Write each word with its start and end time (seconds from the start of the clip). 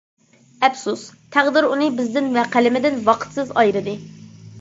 ئەپسۇس، 0.67 1.01
تەقدىر 1.35 1.67
ئۇنى 1.67 1.89
بىزدىن 1.99 2.31
ۋە 2.37 2.45
قەلىمىدىن 2.55 2.97
ۋاقىتسىز 3.11 3.53
ئايرىدى. 3.63 3.95